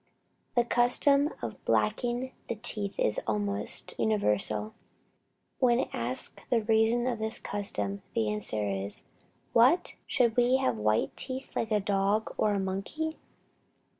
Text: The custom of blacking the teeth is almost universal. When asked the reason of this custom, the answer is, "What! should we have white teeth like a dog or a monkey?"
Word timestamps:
The 0.55 0.63
custom 0.65 1.29
of 1.43 1.63
blacking 1.63 2.31
the 2.49 2.55
teeth 2.55 2.97
is 2.99 3.21
almost 3.27 3.93
universal. 3.99 4.73
When 5.59 5.81
asked 5.93 6.43
the 6.49 6.63
reason 6.63 7.05
of 7.05 7.19
this 7.19 7.37
custom, 7.37 8.01
the 8.15 8.27
answer 8.29 8.67
is, 8.67 9.03
"What! 9.53 9.97
should 10.07 10.35
we 10.37 10.57
have 10.57 10.77
white 10.77 11.15
teeth 11.15 11.55
like 11.55 11.69
a 11.69 11.79
dog 11.79 12.33
or 12.39 12.55
a 12.55 12.59
monkey?" 12.59 13.19